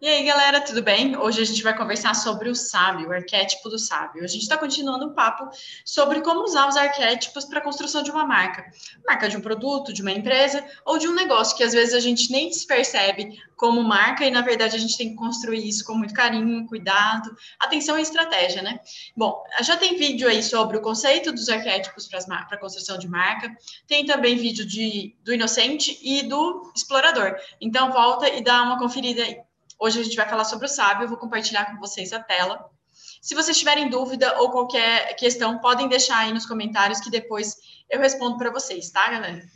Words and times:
E 0.00 0.06
aí, 0.06 0.22
galera, 0.22 0.60
tudo 0.60 0.80
bem? 0.80 1.16
Hoje 1.16 1.42
a 1.42 1.44
gente 1.44 1.60
vai 1.60 1.76
conversar 1.76 2.14
sobre 2.14 2.48
o 2.48 2.54
sábio, 2.54 3.08
o 3.08 3.12
arquétipo 3.12 3.68
do 3.68 3.80
sábio. 3.80 4.22
A 4.22 4.28
gente 4.28 4.42
está 4.42 4.56
continuando 4.56 5.06
o 5.06 5.12
papo 5.12 5.50
sobre 5.84 6.20
como 6.20 6.44
usar 6.44 6.68
os 6.68 6.76
arquétipos 6.76 7.44
para 7.44 7.58
a 7.58 7.62
construção 7.62 8.00
de 8.00 8.10
uma 8.12 8.24
marca. 8.24 8.64
Marca 9.04 9.28
de 9.28 9.36
um 9.36 9.40
produto, 9.40 9.92
de 9.92 10.00
uma 10.00 10.12
empresa 10.12 10.64
ou 10.86 10.98
de 10.98 11.08
um 11.08 11.14
negócio 11.16 11.56
que 11.56 11.64
às 11.64 11.72
vezes 11.72 11.94
a 11.94 11.98
gente 11.98 12.30
nem 12.30 12.52
se 12.52 12.64
percebe 12.64 13.42
como 13.56 13.82
marca 13.82 14.24
e, 14.24 14.30
na 14.30 14.40
verdade, 14.40 14.76
a 14.76 14.78
gente 14.78 14.96
tem 14.96 15.10
que 15.10 15.16
construir 15.16 15.66
isso 15.68 15.84
com 15.84 15.94
muito 15.94 16.14
carinho, 16.14 16.64
cuidado, 16.68 17.36
atenção 17.58 17.98
e 17.98 18.02
estratégia, 18.02 18.62
né? 18.62 18.78
Bom, 19.16 19.42
já 19.62 19.76
tem 19.76 19.96
vídeo 19.96 20.28
aí 20.28 20.44
sobre 20.44 20.76
o 20.76 20.80
conceito 20.80 21.32
dos 21.32 21.48
arquétipos 21.48 22.06
para 22.06 22.20
a 22.52 22.56
construção 22.56 22.98
de 22.98 23.08
marca. 23.08 23.52
Tem 23.88 24.06
também 24.06 24.36
vídeo 24.36 24.64
de, 24.64 25.16
do 25.24 25.34
inocente 25.34 25.98
e 26.00 26.22
do 26.22 26.70
explorador. 26.72 27.34
Então, 27.60 27.90
volta 27.90 28.28
e 28.28 28.44
dá 28.44 28.62
uma 28.62 28.78
conferida 28.78 29.24
aí. 29.24 29.47
Hoje 29.78 30.00
a 30.00 30.02
gente 30.02 30.16
vai 30.16 30.28
falar 30.28 30.44
sobre 30.44 30.66
o 30.66 30.68
sábio, 30.68 31.04
eu 31.04 31.08
vou 31.08 31.16
compartilhar 31.16 31.66
com 31.66 31.78
vocês 31.78 32.12
a 32.12 32.20
tela. 32.20 32.68
Se 33.22 33.34
vocês 33.34 33.56
tiverem 33.56 33.88
dúvida 33.88 34.40
ou 34.40 34.50
qualquer 34.50 35.14
questão, 35.14 35.58
podem 35.58 35.88
deixar 35.88 36.18
aí 36.18 36.32
nos 36.32 36.46
comentários 36.46 37.00
que 37.00 37.10
depois 37.10 37.56
eu 37.88 38.00
respondo 38.00 38.36
para 38.36 38.50
vocês, 38.50 38.90
tá, 38.90 39.08
galera? 39.08 39.46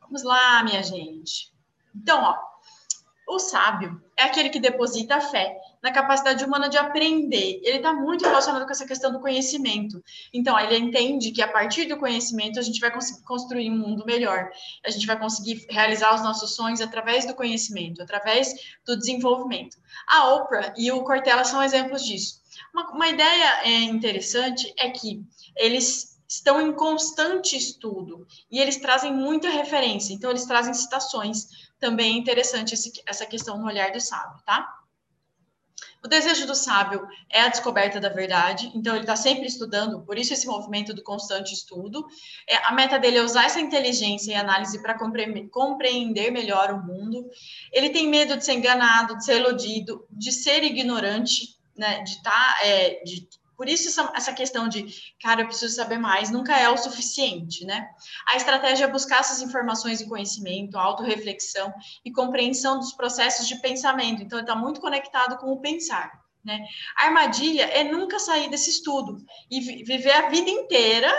Vamos 0.00 0.22
lá, 0.22 0.62
minha 0.64 0.82
gente. 0.82 1.52
Então, 1.94 2.22
ó, 2.22 3.34
o 3.34 3.38
sábio 3.38 4.02
é 4.16 4.24
aquele 4.24 4.48
que 4.48 4.58
deposita 4.58 5.20
fé 5.20 5.60
na 5.82 5.90
capacidade 5.90 6.44
humana 6.44 6.68
de 6.68 6.78
aprender. 6.78 7.60
Ele 7.64 7.78
está 7.78 7.92
muito 7.92 8.24
relacionado 8.24 8.64
com 8.64 8.70
essa 8.70 8.86
questão 8.86 9.10
do 9.10 9.20
conhecimento. 9.20 10.02
Então, 10.32 10.58
ele 10.58 10.78
entende 10.78 11.32
que 11.32 11.42
a 11.42 11.48
partir 11.48 11.86
do 11.86 11.96
conhecimento 11.96 12.58
a 12.58 12.62
gente 12.62 12.78
vai 12.78 12.92
conseguir 12.92 13.22
construir 13.22 13.70
um 13.70 13.76
mundo 13.76 14.06
melhor. 14.06 14.50
A 14.86 14.90
gente 14.90 15.06
vai 15.06 15.18
conseguir 15.18 15.66
realizar 15.68 16.14
os 16.14 16.22
nossos 16.22 16.54
sonhos 16.54 16.80
através 16.80 17.26
do 17.26 17.34
conhecimento, 17.34 18.00
através 18.00 18.54
do 18.86 18.96
desenvolvimento. 18.96 19.76
A 20.08 20.32
Oprah 20.34 20.72
e 20.76 20.92
o 20.92 21.02
Cortella 21.02 21.44
são 21.44 21.62
exemplos 21.62 22.04
disso. 22.04 22.40
Uma, 22.72 22.90
uma 22.90 23.08
ideia 23.08 23.62
é, 23.64 23.82
interessante 23.82 24.72
é 24.78 24.88
que 24.90 25.24
eles 25.56 26.12
estão 26.28 26.60
em 26.60 26.72
constante 26.72 27.56
estudo 27.56 28.26
e 28.50 28.58
eles 28.58 28.76
trazem 28.76 29.12
muita 29.12 29.50
referência. 29.50 30.14
Então, 30.14 30.30
eles 30.30 30.46
trazem 30.46 30.72
citações. 30.72 31.70
Também 31.78 32.14
é 32.14 32.18
interessante 32.18 32.72
esse, 32.72 32.92
essa 33.04 33.26
questão 33.26 33.58
no 33.58 33.66
olhar 33.66 33.90
do 33.90 34.00
sábio, 34.00 34.40
tá? 34.46 34.81
O 36.04 36.08
desejo 36.08 36.46
do 36.46 36.54
sábio 36.54 37.06
é 37.30 37.42
a 37.42 37.48
descoberta 37.48 38.00
da 38.00 38.08
verdade, 38.08 38.70
então 38.74 38.94
ele 38.94 39.04
está 39.04 39.14
sempre 39.14 39.46
estudando, 39.46 40.00
por 40.04 40.18
isso 40.18 40.32
esse 40.32 40.46
movimento 40.46 40.92
do 40.92 41.02
constante 41.02 41.52
estudo. 41.52 42.06
É, 42.48 42.56
a 42.66 42.72
meta 42.72 42.98
dele 42.98 43.18
é 43.18 43.22
usar 43.22 43.44
essa 43.44 43.60
inteligência 43.60 44.32
e 44.32 44.34
análise 44.34 44.82
para 44.82 44.98
compreender 45.50 46.30
melhor 46.30 46.70
o 46.72 46.82
mundo. 46.84 47.28
Ele 47.72 47.90
tem 47.90 48.08
medo 48.08 48.36
de 48.36 48.44
ser 48.44 48.54
enganado, 48.54 49.16
de 49.16 49.24
ser 49.24 49.38
iludido, 49.38 50.06
de 50.10 50.32
ser 50.32 50.64
ignorante, 50.64 51.56
né, 51.76 52.02
de 52.02 52.22
tá, 52.22 52.58
é, 52.62 53.02
de 53.04 53.28
por 53.62 53.68
isso, 53.68 53.86
essa, 53.86 54.12
essa 54.16 54.32
questão 54.32 54.66
de, 54.66 54.92
cara, 55.22 55.42
eu 55.42 55.46
preciso 55.46 55.72
saber 55.76 55.96
mais, 55.96 56.32
nunca 56.32 56.58
é 56.58 56.68
o 56.68 56.76
suficiente, 56.76 57.64
né? 57.64 57.88
A 58.26 58.36
estratégia 58.36 58.86
é 58.86 58.88
buscar 58.88 59.20
essas 59.20 59.40
informações 59.40 60.00
e 60.00 60.08
conhecimento, 60.08 60.76
autorreflexão 60.76 61.72
e 62.04 62.10
compreensão 62.10 62.80
dos 62.80 62.92
processos 62.92 63.46
de 63.46 63.54
pensamento. 63.60 64.20
Então, 64.20 64.40
está 64.40 64.56
muito 64.56 64.80
conectado 64.80 65.38
com 65.38 65.52
o 65.52 65.60
pensar. 65.60 66.10
Né? 66.44 66.58
A 66.96 67.04
armadilha 67.04 67.62
é 67.66 67.84
nunca 67.84 68.18
sair 68.18 68.50
desse 68.50 68.68
estudo 68.68 69.24
e 69.48 69.60
viver 69.84 70.10
a 70.10 70.28
vida 70.28 70.50
inteira 70.50 71.12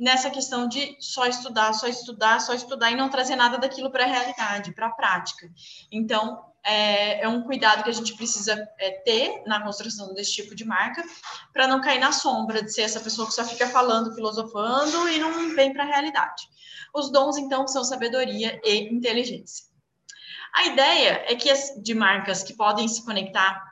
nessa 0.00 0.30
questão 0.30 0.66
de 0.66 0.96
só 0.98 1.26
estudar, 1.26 1.74
só 1.74 1.86
estudar, 1.86 2.40
só 2.40 2.54
estudar 2.54 2.90
e 2.90 2.96
não 2.96 3.10
trazer 3.10 3.36
nada 3.36 3.58
daquilo 3.58 3.90
para 3.90 4.04
a 4.04 4.06
realidade, 4.06 4.72
para 4.72 4.86
a 4.86 4.92
prática. 4.92 5.46
Então, 5.92 6.42
é, 6.64 7.22
é, 7.22 7.28
um 7.28 7.42
cuidado 7.42 7.84
que 7.84 7.90
a 7.90 7.92
gente 7.92 8.16
precisa 8.16 8.66
é, 8.78 8.90
ter 9.02 9.42
na 9.46 9.62
construção 9.62 10.14
desse 10.14 10.32
tipo 10.32 10.54
de 10.54 10.64
marca, 10.64 11.04
para 11.52 11.68
não 11.68 11.82
cair 11.82 12.00
na 12.00 12.12
sombra 12.12 12.62
de 12.62 12.72
ser 12.72 12.82
essa 12.82 13.00
pessoa 13.00 13.28
que 13.28 13.34
só 13.34 13.44
fica 13.44 13.68
falando, 13.68 14.14
filosofando 14.14 15.08
e 15.08 15.18
não 15.18 15.54
vem 15.54 15.72
para 15.72 15.84
a 15.84 15.86
realidade. 15.86 16.48
Os 16.94 17.12
dons, 17.12 17.36
então, 17.36 17.68
são 17.68 17.84
sabedoria 17.84 18.58
e 18.64 18.92
inteligência. 18.92 19.66
A 20.54 20.66
ideia 20.66 21.24
é 21.28 21.36
que 21.36 21.50
as, 21.50 21.74
de 21.80 21.94
marcas 21.94 22.42
que 22.42 22.54
podem 22.54 22.88
se 22.88 23.04
conectar 23.04 23.69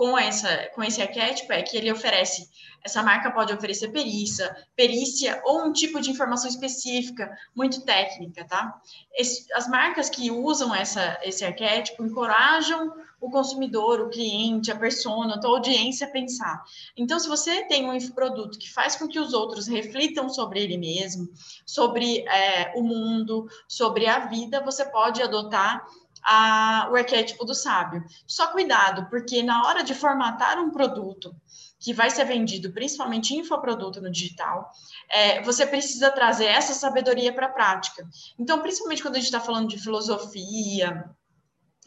com, 0.00 0.16
essa, 0.16 0.70
com 0.74 0.82
esse 0.82 1.02
arquétipo 1.02 1.52
é 1.52 1.60
que 1.60 1.76
ele 1.76 1.92
oferece, 1.92 2.48
essa 2.82 3.02
marca 3.02 3.30
pode 3.30 3.52
oferecer 3.52 3.88
perícia, 3.88 4.50
perícia 4.74 5.42
ou 5.44 5.66
um 5.66 5.74
tipo 5.74 6.00
de 6.00 6.10
informação 6.10 6.48
específica, 6.48 7.30
muito 7.54 7.82
técnica, 7.82 8.46
tá? 8.46 8.80
Esse, 9.14 9.46
as 9.52 9.68
marcas 9.68 10.08
que 10.08 10.30
usam 10.30 10.74
essa, 10.74 11.20
esse 11.22 11.44
arquétipo 11.44 12.02
encorajam 12.02 12.94
o 13.20 13.28
consumidor, 13.28 14.00
o 14.00 14.08
cliente, 14.08 14.72
a 14.72 14.76
persona, 14.76 15.34
a 15.34 15.38
tua 15.38 15.50
audiência 15.50 16.06
a 16.06 16.10
pensar. 16.10 16.64
Então, 16.96 17.18
se 17.18 17.28
você 17.28 17.64
tem 17.64 17.84
um 17.84 17.92
infoproduto 17.92 18.58
que 18.58 18.72
faz 18.72 18.96
com 18.96 19.06
que 19.06 19.20
os 19.20 19.34
outros 19.34 19.66
reflitam 19.66 20.30
sobre 20.30 20.62
ele 20.62 20.78
mesmo, 20.78 21.28
sobre 21.66 22.20
é, 22.26 22.72
o 22.74 22.82
mundo, 22.82 23.46
sobre 23.68 24.06
a 24.06 24.20
vida, 24.20 24.64
você 24.64 24.86
pode 24.86 25.22
adotar 25.22 25.86
a, 26.22 26.88
o 26.90 26.96
arquétipo 26.96 27.44
do 27.44 27.54
sábio. 27.54 28.04
Só 28.26 28.48
cuidado, 28.48 29.08
porque 29.10 29.42
na 29.42 29.66
hora 29.66 29.82
de 29.82 29.94
formatar 29.94 30.58
um 30.58 30.70
produto 30.70 31.34
que 31.78 31.94
vai 31.94 32.10
ser 32.10 32.24
vendido, 32.26 32.72
principalmente 32.72 33.34
infoproduto 33.34 34.00
no 34.02 34.10
digital, 34.10 34.70
é, 35.08 35.42
você 35.42 35.66
precisa 35.66 36.10
trazer 36.10 36.44
essa 36.44 36.74
sabedoria 36.74 37.32
para 37.32 37.46
a 37.46 37.50
prática. 37.50 38.06
Então, 38.38 38.60
principalmente 38.60 39.02
quando 39.02 39.14
a 39.14 39.18
gente 39.18 39.26
está 39.26 39.40
falando 39.40 39.68
de 39.68 39.78
filosofia, 39.78 41.10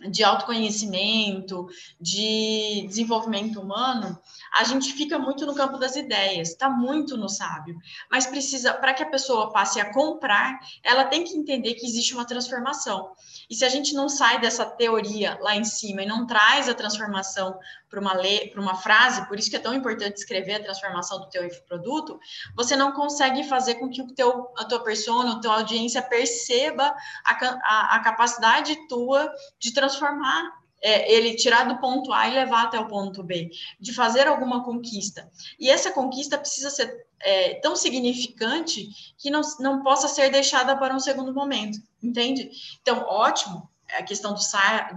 de 0.09 0.23
autoconhecimento, 0.23 1.67
de 1.99 2.85
desenvolvimento 2.87 3.61
humano, 3.61 4.19
a 4.53 4.63
gente 4.63 4.91
fica 4.93 5.17
muito 5.17 5.45
no 5.45 5.53
campo 5.53 5.77
das 5.77 5.95
ideias, 5.95 6.49
está 6.49 6.69
muito 6.69 7.15
no 7.15 7.29
sábio, 7.29 7.77
mas 8.11 8.25
precisa, 8.25 8.73
para 8.73 8.93
que 8.93 9.03
a 9.03 9.09
pessoa 9.09 9.51
passe 9.51 9.79
a 9.79 9.93
comprar, 9.93 10.59
ela 10.83 11.05
tem 11.05 11.23
que 11.23 11.37
entender 11.37 11.75
que 11.75 11.85
existe 11.85 12.13
uma 12.13 12.25
transformação. 12.25 13.11
E 13.49 13.55
se 13.55 13.63
a 13.63 13.69
gente 13.69 13.93
não 13.93 14.09
sai 14.09 14.39
dessa 14.41 14.65
teoria 14.65 15.37
lá 15.41 15.55
em 15.55 15.63
cima 15.63 16.03
e 16.03 16.07
não 16.07 16.25
traz 16.25 16.67
a 16.67 16.73
transformação 16.73 17.57
para 17.89 17.99
uma 17.99 18.13
para 18.51 18.61
uma 18.61 18.75
frase, 18.75 19.27
por 19.27 19.37
isso 19.37 19.49
que 19.49 19.55
é 19.55 19.59
tão 19.59 19.73
importante 19.73 20.17
escrever 20.17 20.55
a 20.55 20.63
transformação 20.63 21.19
do 21.19 21.29
teu 21.29 21.47
produto, 21.67 22.19
você 22.55 22.75
não 22.75 22.91
consegue 22.91 23.43
fazer 23.43 23.75
com 23.75 23.89
que 23.89 24.01
o 24.01 24.07
teu, 24.13 24.51
a 24.57 24.65
tua 24.65 24.83
persona, 24.83 25.33
a 25.33 25.39
tua 25.39 25.55
audiência 25.57 26.01
perceba 26.01 26.95
a, 27.23 27.45
a, 27.45 27.95
a 27.95 27.99
capacidade 27.99 28.87
tua 28.87 29.31
de 29.59 29.73
transformar 29.83 30.63
é, 30.81 31.11
ele 31.11 31.35
tirar 31.35 31.65
do 31.65 31.77
ponto 31.79 32.11
A 32.11 32.27
e 32.27 32.33
levar 32.33 32.63
até 32.63 32.79
o 32.79 32.87
ponto 32.87 33.23
B, 33.23 33.49
de 33.79 33.93
fazer 33.93 34.27
alguma 34.27 34.63
conquista. 34.63 35.29
E 35.59 35.69
essa 35.69 35.91
conquista 35.91 36.37
precisa 36.37 36.69
ser 36.69 37.05
é, 37.19 37.55
tão 37.55 37.75
significante 37.75 38.89
que 39.17 39.29
não, 39.29 39.41
não 39.59 39.81
possa 39.81 40.07
ser 40.07 40.29
deixada 40.29 40.75
para 40.75 40.93
um 40.93 40.99
segundo 40.99 41.33
momento, 41.33 41.79
entende? 42.01 42.49
Então, 42.81 43.05
ótimo, 43.07 43.69
a 43.91 44.03
questão 44.03 44.33
do, 44.33 44.39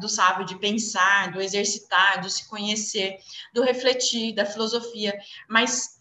do 0.00 0.08
sábio, 0.08 0.46
de 0.46 0.58
pensar, 0.58 1.30
do 1.32 1.40
exercitar, 1.40 2.20
do 2.20 2.30
se 2.30 2.48
conhecer, 2.48 3.18
do 3.54 3.62
refletir, 3.62 4.34
da 4.34 4.44
filosofia, 4.44 5.16
mas 5.48 6.00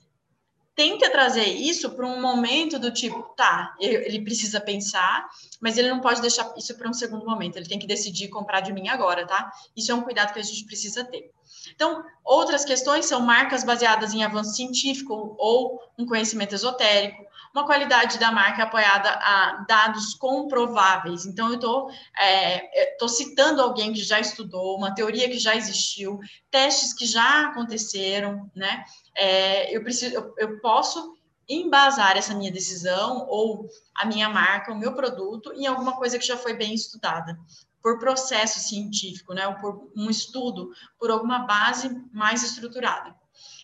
tenta 0.75 1.09
trazer 1.09 1.45
isso 1.45 1.89
para 1.91 2.05
um 2.05 2.21
momento 2.21 2.77
do 2.77 2.91
tipo, 2.91 3.23
tá, 3.35 3.75
ele 3.79 4.21
precisa 4.21 4.59
pensar, 4.59 5.27
mas 5.61 5.77
ele 5.77 5.89
não 5.89 6.01
pode 6.01 6.21
deixar 6.21 6.53
isso 6.57 6.75
para 6.77 6.89
um 6.89 6.93
segundo 6.93 7.25
momento, 7.25 7.55
ele 7.55 7.67
tem 7.67 7.79
que 7.79 7.87
decidir 7.87 8.27
comprar 8.27 8.59
de 8.59 8.73
mim 8.73 8.89
agora, 8.89 9.25
tá? 9.25 9.51
Isso 9.75 9.91
é 9.91 9.95
um 9.95 10.01
cuidado 10.01 10.33
que 10.33 10.39
a 10.39 10.43
gente 10.43 10.65
precisa 10.65 11.03
ter. 11.05 11.31
Então, 11.73 12.03
outras 12.23 12.65
questões 12.65 13.05
são 13.05 13.21
marcas 13.21 13.63
baseadas 13.63 14.13
em 14.13 14.23
avanço 14.23 14.55
científico 14.55 15.35
ou 15.37 15.81
um 15.97 16.05
conhecimento 16.05 16.55
esotérico, 16.55 17.25
uma 17.53 17.65
qualidade 17.65 18.19
da 18.19 18.31
marca 18.31 18.63
apoiada 18.63 19.09
a 19.09 19.65
dados 19.67 20.13
comprováveis. 20.13 21.25
Então, 21.25 21.47
eu 21.49 21.55
estou 21.55 21.89
é, 22.19 23.07
citando 23.07 23.61
alguém 23.61 23.93
que 23.93 24.03
já 24.03 24.19
estudou, 24.19 24.77
uma 24.77 24.93
teoria 24.93 25.29
que 25.29 25.39
já 25.39 25.55
existiu, 25.55 26.19
testes 26.51 26.93
que 26.93 27.05
já 27.05 27.47
aconteceram, 27.47 28.51
né? 28.53 28.83
É, 29.15 29.75
eu, 29.75 29.81
preciso, 29.81 30.13
eu, 30.13 30.33
eu 30.37 30.59
posso 30.59 31.15
embasar 31.47 32.17
essa 32.17 32.33
minha 32.33 32.51
decisão 32.51 33.25
ou 33.29 33.69
a 33.95 34.05
minha 34.05 34.27
marca, 34.27 34.73
o 34.73 34.77
meu 34.77 34.93
produto, 34.93 35.53
em 35.53 35.67
alguma 35.67 35.95
coisa 35.95 36.19
que 36.19 36.25
já 36.25 36.35
foi 36.35 36.55
bem 36.55 36.73
estudada 36.73 37.39
por 37.85 37.99
processo 37.99 38.59
científico, 38.67 39.31
né, 39.31 39.47
ou 39.47 39.53
por 39.57 39.91
um 39.95 40.09
estudo, 40.09 40.71
por 40.97 41.11
alguma 41.11 41.45
base 41.45 41.87
mais 42.11 42.41
estruturada. 42.41 43.15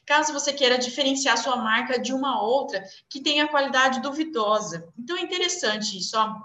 Caso 0.06 0.32
você 0.32 0.54
queira 0.54 0.78
diferenciar 0.78 1.40
sua 1.40 1.56
marca 1.56 2.00
de 2.00 2.14
uma 2.14 2.40
outra 2.40 2.84
que 3.10 3.20
tenha 3.20 3.48
qualidade 3.48 4.00
duvidosa. 4.00 4.88
Então 4.96 5.18
é 5.18 5.22
interessante 5.22 5.98
isso, 5.98 6.16
ó. 6.16 6.36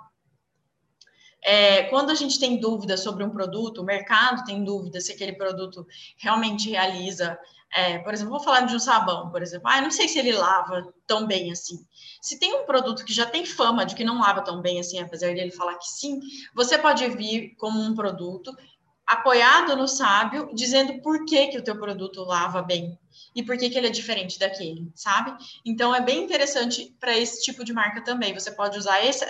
É, 1.42 1.82
quando 1.90 2.08
a 2.08 2.14
gente 2.14 2.40
tem 2.40 2.58
dúvida 2.58 2.96
sobre 2.96 3.22
um 3.22 3.28
produto, 3.28 3.82
o 3.82 3.84
mercado 3.84 4.42
tem 4.46 4.64
dúvida 4.64 4.98
se 4.98 5.12
aquele 5.12 5.34
produto 5.34 5.86
realmente 6.16 6.70
realiza 6.70 7.38
é, 7.74 7.98
por 7.98 8.14
exemplo, 8.14 8.32
vou 8.32 8.42
falar 8.42 8.60
de 8.60 8.74
um 8.74 8.78
sabão, 8.78 9.30
por 9.30 9.42
exemplo. 9.42 9.68
Ah, 9.68 9.80
não 9.80 9.90
sei 9.90 10.08
se 10.08 10.18
ele 10.18 10.32
lava 10.32 10.92
tão 11.06 11.26
bem 11.26 11.50
assim. 11.50 11.84
Se 12.22 12.38
tem 12.38 12.54
um 12.54 12.64
produto 12.64 13.04
que 13.04 13.12
já 13.12 13.26
tem 13.26 13.44
fama 13.44 13.84
de 13.84 13.94
que 13.94 14.04
não 14.04 14.20
lava 14.20 14.42
tão 14.42 14.60
bem 14.60 14.80
assim, 14.80 14.98
apesar 14.98 15.34
dele 15.34 15.50
falar 15.50 15.76
que 15.76 15.86
sim, 15.86 16.20
você 16.54 16.78
pode 16.78 17.06
vir 17.08 17.54
como 17.56 17.80
um 17.80 17.94
produto 17.94 18.54
apoiado 19.06 19.76
no 19.76 19.86
sábio, 19.86 20.50
dizendo 20.52 21.00
por 21.00 21.24
que, 21.24 21.48
que 21.48 21.58
o 21.58 21.62
teu 21.62 21.78
produto 21.78 22.24
lava 22.24 22.60
bem 22.60 22.98
e 23.34 23.42
por 23.42 23.56
que, 23.56 23.68
que 23.68 23.76
ele 23.76 23.86
é 23.86 23.90
diferente 23.90 24.38
daquele, 24.38 24.90
sabe? 24.94 25.36
Então 25.64 25.94
é 25.94 26.00
bem 26.00 26.24
interessante 26.24 26.96
para 26.98 27.16
esse 27.16 27.42
tipo 27.42 27.62
de 27.62 27.72
marca 27.72 28.02
também. 28.02 28.32
Você 28.32 28.50
pode 28.50 28.78
usar 28.78 29.04
esse, 29.04 29.24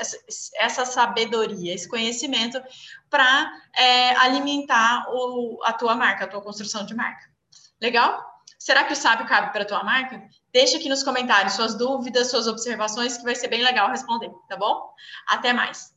essa 0.57 0.85
sabedoria, 0.85 1.75
esse 1.75 1.89
conhecimento 1.89 2.63
para 3.11 3.53
é, 3.77 4.17
alimentar 4.17 5.07
o, 5.09 5.61
a 5.65 5.73
tua 5.73 5.95
marca, 5.95 6.25
a 6.25 6.29
tua 6.29 6.41
construção 6.41 6.87
de 6.87 6.95
marca. 6.95 7.36
Legal? 7.81 8.25
Será 8.59 8.85
que 8.85 8.93
o 8.93 8.97
sábio 8.97 9.27
cabe 9.27 9.53
para 9.53 9.63
a 9.63 9.67
tua 9.67 9.85
marca? 9.85 10.23
Deixa 10.53 10.77
aqui 10.77 10.89
nos 10.89 11.03
comentários 11.03 11.55
suas 11.55 11.75
dúvidas, 11.75 12.31
suas 12.31 12.47
observações, 12.47 13.17
que 13.17 13.25
vai 13.25 13.35
ser 13.35 13.49
bem 13.49 13.63
legal 13.63 13.91
responder, 13.91 14.31
tá 14.49 14.57
bom? 14.57 14.93
Até 15.29 15.53
mais! 15.53 15.96